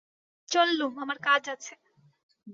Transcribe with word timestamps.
চললুম, 0.49 0.91
আমার 0.97 1.17
কাজ 1.21 1.43
আছে। 1.49 1.73